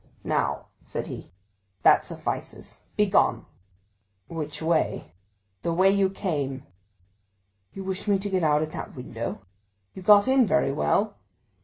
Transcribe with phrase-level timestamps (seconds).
[0.23, 1.31] "Now," said he,
[1.83, 3.45] "that suffices—begone!"
[4.29, 5.13] "Which way?"
[5.61, 6.65] "The way you came."
[7.73, 9.43] "You wish me to get out at that window?"
[9.93, 11.17] "You got in very well."